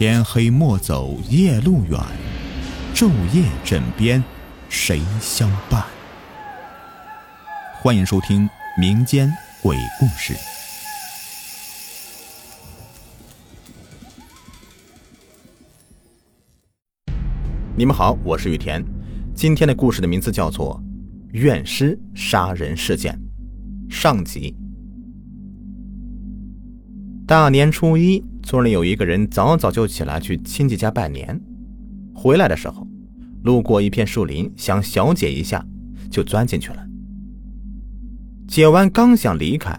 [0.00, 2.00] 天黑莫走夜路远，
[2.94, 4.24] 昼夜枕边
[4.70, 5.84] 谁相伴？
[7.82, 8.48] 欢迎收听
[8.80, 9.30] 民间
[9.62, 10.32] 鬼故事。
[17.76, 18.82] 你们好，我是雨田。
[19.34, 20.82] 今天的故事的名字叫做
[21.38, 23.20] 《怨尸杀人事件》
[23.94, 24.56] 上集。
[27.26, 31.40] 大年初一，村里有一个人早早就起来去亲戚家拜年，
[32.14, 32.86] 回来的时候，
[33.44, 35.64] 路过一片树林，想小解一下，
[36.10, 36.86] 就钻进去了。
[38.48, 39.78] 解完刚想离开，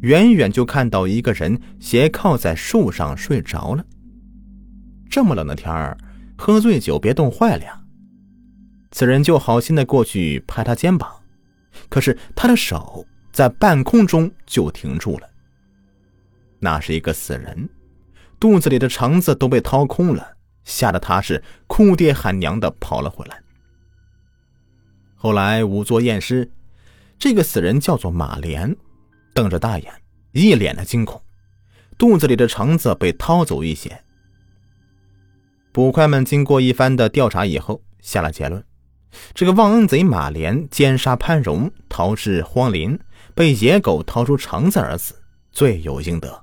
[0.00, 3.84] 远远就看到一个人斜靠在树上睡着了。
[5.10, 5.98] 这么冷的天儿，
[6.38, 7.82] 喝醉酒别冻坏了呀！
[8.92, 11.10] 此人就好心的过去拍他肩膀，
[11.88, 15.28] 可是他的手在半空中就停住了。
[16.58, 17.68] 那是一个死人，
[18.40, 23.42] 肚子里的肠子都被掏空了，吓得他是哭爹喊娘的跑了回来。
[25.14, 26.50] 后来仵作验尸，
[27.18, 28.74] 这个死人叫做马莲，
[29.34, 29.92] 瞪着大眼，
[30.32, 31.20] 一脸的惊恐，
[31.98, 34.02] 肚子里的肠子被掏走一些。
[35.70, 38.64] 捕快们经过一番的调查以后，下了结论：
[39.34, 42.98] 这个忘恩贼马莲奸杀潘荣，逃至荒林，
[43.34, 45.14] 被野狗掏出肠子而死，
[45.52, 46.42] 罪有应得。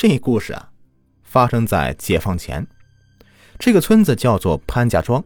[0.00, 0.70] 这故事啊，
[1.24, 2.66] 发生在解放前。
[3.58, 5.22] 这个村子叫做潘家庄，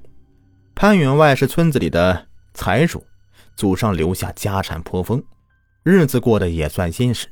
[0.75, 3.07] 潘员外是村子里的财主，
[3.55, 5.23] 祖上留下家产颇丰，
[5.85, 7.29] 日子过得也算殷实。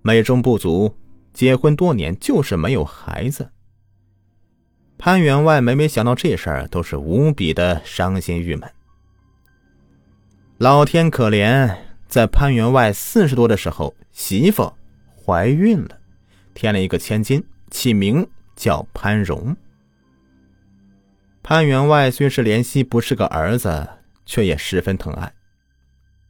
[0.00, 0.96] 美中不足，
[1.34, 3.50] 结婚多年就是没有孩子。
[4.96, 8.66] 潘员外每每想到这事儿，都是无比的伤心郁闷。
[10.56, 11.76] 老天可怜，
[12.08, 14.72] 在潘员外四十多的时候，媳妇
[15.22, 15.98] 怀孕了。
[16.54, 19.56] 添了一个千金，起名叫潘荣。
[21.42, 23.88] 潘员外虽是怜惜不是个儿子，
[24.24, 25.32] 却也十分疼爱，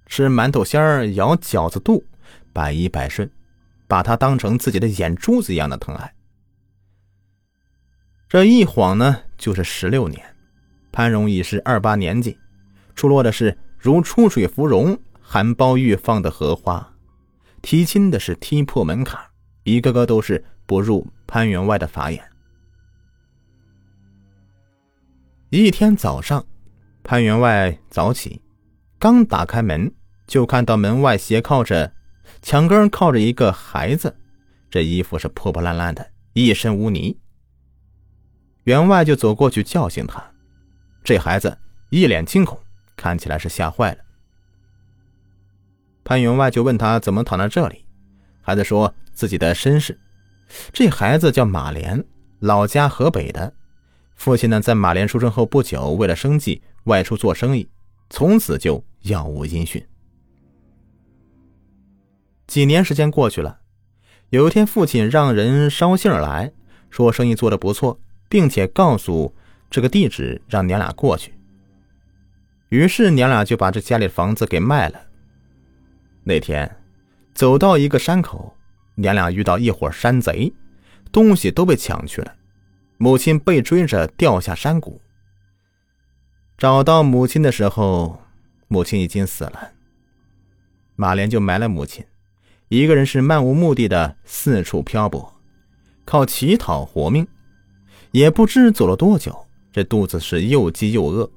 [0.07, 2.05] 吃馒头馅儿、咬饺子肚，
[2.53, 3.31] 百依百顺，
[3.87, 6.15] 把他当成自己的眼珠子一样的疼爱。
[8.29, 10.25] 这一晃呢，就是十六年。
[10.91, 12.39] 潘荣已是二八年纪，
[12.95, 16.95] 出落的是如出水芙蓉，含苞欲放的荷花，
[17.61, 19.21] 提亲的是踢破门槛。
[19.65, 22.23] 一个个都是不入潘员外的法眼。
[25.51, 26.45] 一天早上，
[27.05, 28.41] 潘员外早起，
[28.99, 29.93] 刚打开门，
[30.27, 31.93] 就看到门外斜靠着
[32.41, 34.17] 墙根靠着一个孩子，
[34.71, 37.17] 这衣服是破破烂烂的，一身污泥。
[38.65, 40.25] 员外就走过去叫醒他，
[41.05, 41.59] 这孩子
[41.91, 42.59] 一脸惊恐，
[42.97, 43.99] 看起来是吓坏了。
[46.03, 47.85] 潘员外就问他怎么躺在这里，
[48.41, 48.93] 孩子说。
[49.13, 49.99] 自己的身世，
[50.73, 52.05] 这孩子叫马莲，
[52.41, 53.53] 老家河北的，
[54.15, 57.69] 父亲呢在马莲出生后不久，为了生计外出做生意，
[58.11, 59.85] 从此就杳无音讯。
[62.47, 63.61] 几年时间过去了，
[64.31, 66.53] 有一天父亲让人捎信来，
[66.91, 69.35] 说生意做得不错，并且告诉
[69.71, 71.33] 这个地址，让娘俩过去。
[72.69, 75.01] 于是娘俩就把这家里的房子给卖了。
[76.25, 76.77] 那天，
[77.35, 78.55] 走到一个山口。
[78.95, 80.53] 娘俩遇到一伙山贼，
[81.11, 82.35] 东西都被抢去了。
[82.99, 85.01] 母亲被追着掉下山谷。
[86.57, 88.23] 找到母亲的时候，
[88.69, 89.73] 母亲已经死了。
[90.95, 92.05] 马莲就埋了母亲，
[92.69, 95.35] 一个人是漫无目的的四处漂泊，
[96.05, 97.27] 靠乞讨活命。
[98.13, 101.29] 也不知走了多久，这肚子是又饥又饿，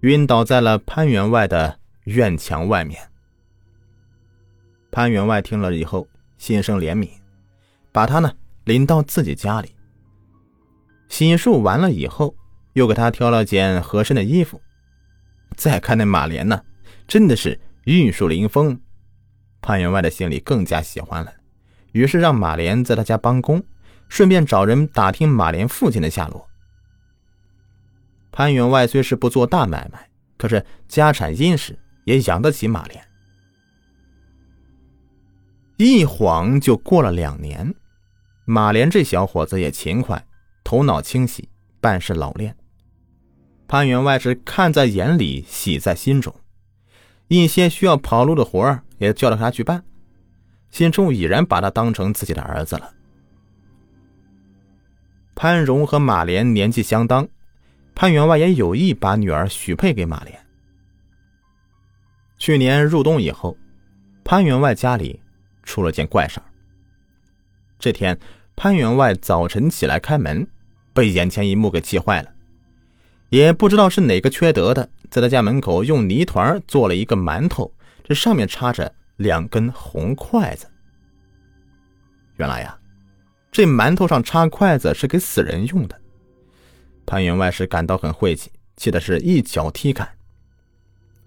[0.00, 2.98] 晕倒在了潘员外的院墙外面。
[4.90, 6.08] 潘员外听了以后。
[6.42, 7.08] 心生怜悯，
[7.92, 8.32] 把他呢
[8.64, 9.76] 领到自己家里。
[11.08, 12.34] 洗漱完了以后，
[12.72, 14.60] 又给他挑了件合身的衣服。
[15.56, 16.60] 再看那马莲呢，
[17.06, 18.76] 真的是玉树临风。
[19.60, 21.32] 潘员外的心里更加喜欢了，
[21.92, 23.62] 于是让马莲在他家帮工，
[24.08, 26.44] 顺便找人打听马莲父亲的下落。
[28.32, 33.00] 潘员外虽是不做大买卖，可是家产殷实，也养得起马莲。
[35.84, 37.74] 一晃就过了两年，
[38.44, 40.24] 马莲这小伙子也勤快，
[40.62, 41.48] 头脑清晰，
[41.80, 42.54] 办事老练。
[43.66, 46.32] 潘员外是看在眼里，喜在心中。
[47.26, 49.82] 一些需要跑路的活儿也叫了他去办，
[50.70, 52.94] 心中已然把他当成自己的儿子了。
[55.34, 57.26] 潘荣和马莲年纪相当，
[57.92, 60.38] 潘员外也有意把女儿许配给马莲。
[62.38, 63.56] 去年入冬以后，
[64.22, 65.18] 潘员外家里。
[65.62, 66.46] 出了件怪事儿。
[67.78, 68.18] 这天，
[68.54, 70.46] 潘员外早晨起来开门，
[70.92, 72.30] 被眼前一幕给气坏了。
[73.30, 77.72] 也不知道是哪个缺德的，在他家门口用泥团做了一个馒头，
[78.04, 80.66] 这上面插着两根红筷子。
[82.36, 82.78] 原来呀，
[83.50, 85.98] 这馒头上插筷子是给死人用的。
[87.06, 90.08] 潘员外是感到很晦气，气的是一脚踢开，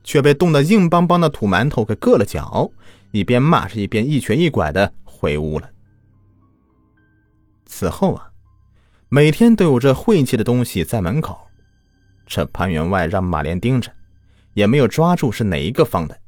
[0.03, 2.69] 却被冻得硬邦邦的土馒头给硌了脚，
[3.15, 5.69] 一边骂是一边一瘸一拐的回屋了。
[7.65, 8.29] 此后啊，
[9.07, 11.47] 每天都有这晦气的东西在门口，
[12.25, 13.89] 这潘员外让马莲盯着，
[14.53, 16.19] 也没有抓住是哪一个放的。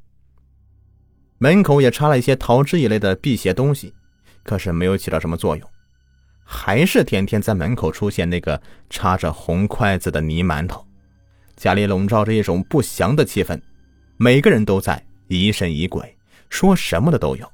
[1.40, 3.94] 门口也插了一些桃枝一类的辟邪东西，
[4.44, 5.70] 可是没有起到什么作用。
[6.46, 10.88] 还是天天在门口出现那个插着红筷子的泥馒头，
[11.58, 13.62] 家里笼罩着一种不祥的气氛，
[14.16, 16.17] 每个人都在疑神疑鬼，
[16.50, 17.52] 说什么的都有。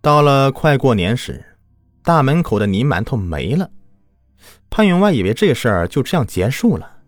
[0.00, 1.56] 到了快过年时，
[2.02, 3.70] 大门口的泥馒头没了，
[4.68, 6.98] 潘员外以为这事儿就这样结束了，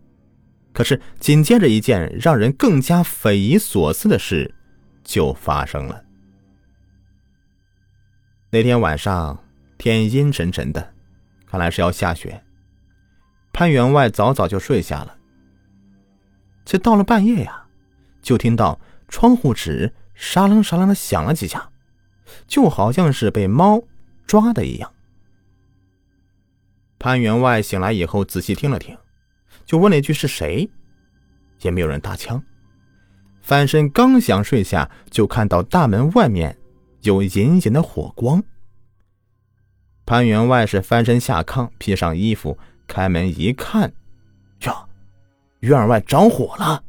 [0.71, 4.55] 可是紧接着一件让人更加匪夷所思的事
[5.03, 6.03] 就发生了。
[8.51, 9.43] 那天晚上
[9.77, 10.93] 天阴沉沉的，
[11.45, 12.41] 看来是要下雪。
[13.51, 15.17] 潘员外早早就睡下了，
[16.65, 17.64] 却到了半夜呀，
[18.25, 21.69] 就听到窗户纸沙楞沙楞的响了几下，
[22.47, 23.83] 就好像是被猫
[24.25, 24.91] 抓的一样。
[26.97, 28.97] 潘员外醒来以后仔细听了听，
[29.63, 30.67] 就问了一句：“是谁？”
[31.61, 32.43] 也没有人搭腔。
[33.41, 36.57] 翻身刚想睡下，就看到大门外面。
[37.01, 38.43] 有隐隐的火光。
[40.07, 42.57] 潘员外是翻身下炕，披上衣服，
[42.87, 43.93] 开门一看，
[44.61, 44.87] 呀，
[45.59, 46.83] 院外着火了！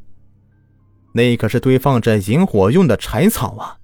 [1.16, 3.78] 那可是堆放着引火用的柴草啊！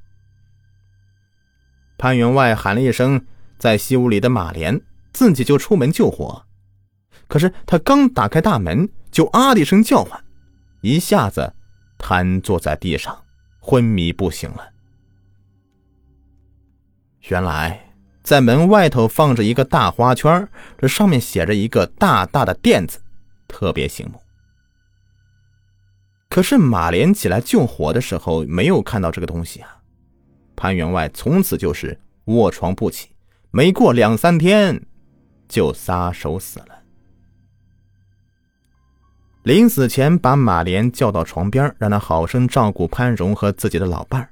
[1.96, 3.25] 潘员外喊了一声
[3.58, 4.79] “在西屋里的马莲”，
[5.14, 6.44] 自己就出门救火。
[7.29, 10.23] 可是他刚打开大门，就啊的一声叫唤，
[10.82, 11.55] 一下子
[11.96, 13.25] 瘫坐在地上，
[13.61, 14.69] 昏迷不醒了。
[17.31, 20.46] 原来，在门外头放着一个大花圈，
[20.76, 23.00] 这上面写着一个大大的“店”字，
[23.49, 24.20] 特别醒目。
[26.32, 29.69] 可是马莲起来救火的时候，没有看到这个东西啊。
[30.56, 33.11] 潘员外从此就是卧床不起，
[33.50, 34.82] 没过两三天，
[35.46, 36.69] 就撒手死了。
[39.43, 44.31] 临死前，把马莲叫到床边，让他好生照顾潘荣和自己的老伴儿。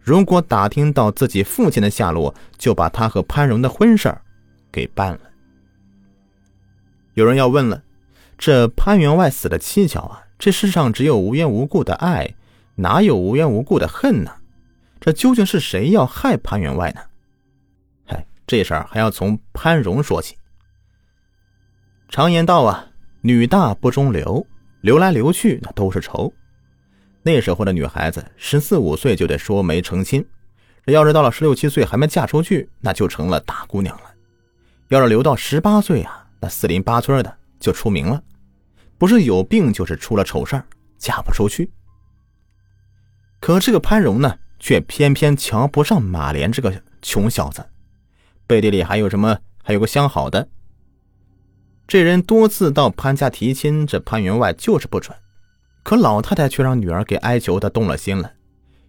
[0.00, 4.12] 如果打听到自己父亲的下落，就把他和潘荣的婚事
[4.72, 5.20] 给办了。
[7.14, 7.80] 有人要问了，
[8.36, 10.24] 这潘员外死的蹊跷啊！
[10.40, 12.34] 这世上只有无缘无故的爱，
[12.74, 14.32] 哪有无缘无故的恨呢？
[14.98, 17.00] 这究竟是谁要害潘员外呢？
[18.06, 20.34] 嗨，这事儿还要从潘荣说起。
[22.08, 22.86] 常言道啊，
[23.20, 24.46] 女大不中留，
[24.80, 26.32] 留来留去那都是仇。
[27.22, 30.26] 那时候的女孩子十四五岁就得说媒成亲，
[30.86, 34.04] 这要是到了十六七岁还没嫁出去，那就成了大姑娘了；
[34.88, 38.22] 要是留到十八岁啊，那四邻八村的就出名了，
[39.00, 40.66] 不是有病就是出了丑事儿，
[40.98, 41.72] 嫁不出去。
[43.40, 47.66] 可这个潘荣呢，却偏偏瞧不上马莲这个穷小子，
[48.46, 49.38] 背地里还有什么？
[49.64, 50.46] 还有个相好的。
[51.88, 55.16] 这人多次到潘家提亲，这潘员外就是不准。
[55.82, 58.30] 可老太太却让女儿给哀求的动了心了，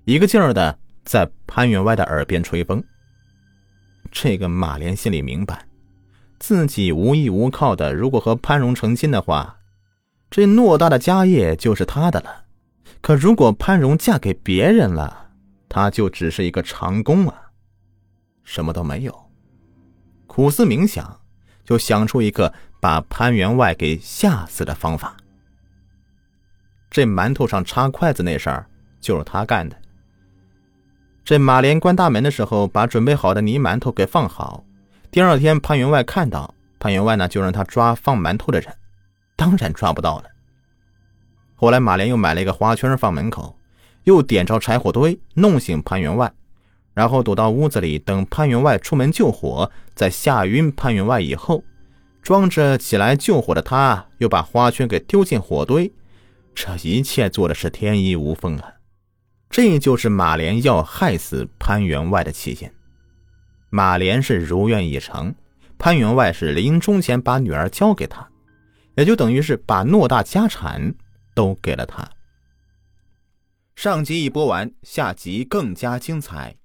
[0.04, 2.84] 一个劲儿的在潘员外的耳边吹风。
[4.12, 5.66] 这个马莲心里明白，
[6.38, 9.58] 自己无依无靠的，如果和潘荣成亲的话，
[10.32, 12.46] 这偌大的家业就是他的了。
[13.02, 15.30] 可如果潘荣嫁给别人了，
[15.68, 17.36] 他就只是一个长工啊，
[18.46, 19.30] 什么都没有。
[20.28, 21.20] 苦思冥想，
[21.66, 25.18] 就想出一个把潘员外给吓死的方法。
[26.90, 28.66] 这馒头上插筷子那事儿
[29.02, 29.76] 就是他干的。
[31.26, 34.64] 这马莲关大门的时候，把准备好的泥馒头给放好。
[35.10, 38.74] 第二天，潘员外看到潘员外呢，就让他抓放馒头的人，
[39.42, 40.26] 当然抓不到了。
[41.56, 43.58] 后来，马莲又买了一个花圈放门口，
[44.04, 46.32] 又点着柴火堆弄醒潘员外，
[46.94, 51.64] 然后躲到屋子里等潘员外出门救火，在吓晕潘员外以后，
[52.22, 55.92] 装着起来救火的他，又把花圈给丢进火堆。
[56.54, 58.74] 这一切做的是天衣无缝啊！
[59.50, 62.70] 这就是马莲要害死潘员外的起因。
[63.72, 65.34] 马莲是如愿以偿，
[65.80, 68.28] 潘员外是临终前把女儿交给他，
[68.96, 70.94] 也就等于是把偌大家产
[71.34, 72.10] 都给了他。
[73.76, 76.56] 上集已播完，下集更加精彩。